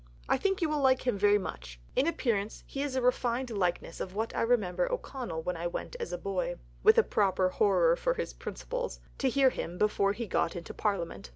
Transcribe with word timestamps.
I 0.27 0.35
think 0.35 0.63
you 0.63 0.69
will 0.69 0.81
like 0.81 1.05
him 1.05 1.15
very 1.15 1.37
much. 1.37 1.79
In 1.95 2.07
appearance 2.07 2.63
he 2.65 2.81
is 2.81 2.95
a 2.95 3.03
refined 3.03 3.51
likeness 3.51 3.99
of 3.99 4.15
what 4.15 4.35
I 4.35 4.41
remember 4.41 4.83
of 4.83 4.93
O'Connell 4.93 5.43
when 5.43 5.55
I 5.55 5.67
went 5.67 5.95
as 5.99 6.11
a 6.11 6.17
boy 6.17 6.55
(with 6.81 6.97
a 6.97 7.03
proper 7.03 7.49
horror 7.49 7.91
of 7.91 8.03
his 8.17 8.33
principles) 8.33 8.99
to 9.19 9.29
hear 9.29 9.51
him 9.51 9.77
before 9.77 10.13
he 10.13 10.25
got 10.25 10.55
into 10.55 10.73
Parliament. 10.73 11.29